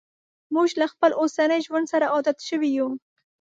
موږ 0.53 0.69
له 0.81 0.85
خپل 0.93 1.11
اوسني 1.21 1.59
ژوند 1.65 1.85
سره 1.93 2.05
عادت 2.13 2.37
شوي 2.47 2.69
یو. 2.77 2.87